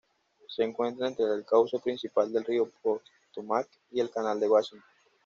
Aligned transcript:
Se 0.49 0.63
encuentra 0.63 1.09
entre 1.09 1.25
el 1.27 1.45
cauce 1.45 1.77
principal 1.77 2.31
del 2.33 2.43
río 2.43 2.67
Potomac 2.81 3.69
y 3.91 3.99
el 3.99 4.09
Canal 4.09 4.39
de 4.39 4.47
Washington. 4.49 4.89